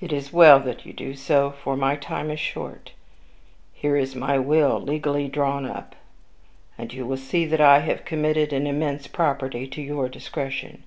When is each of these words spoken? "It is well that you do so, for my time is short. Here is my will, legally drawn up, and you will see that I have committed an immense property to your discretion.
"It 0.00 0.12
is 0.12 0.32
well 0.32 0.58
that 0.58 0.84
you 0.84 0.92
do 0.92 1.14
so, 1.14 1.52
for 1.52 1.76
my 1.76 1.94
time 1.94 2.32
is 2.32 2.40
short. 2.40 2.90
Here 3.72 3.96
is 3.96 4.16
my 4.16 4.40
will, 4.40 4.80
legally 4.80 5.28
drawn 5.28 5.64
up, 5.64 5.94
and 6.76 6.92
you 6.92 7.06
will 7.06 7.16
see 7.16 7.44
that 7.44 7.60
I 7.60 7.78
have 7.78 8.04
committed 8.04 8.52
an 8.52 8.66
immense 8.66 9.06
property 9.06 9.68
to 9.68 9.80
your 9.80 10.08
discretion. 10.08 10.82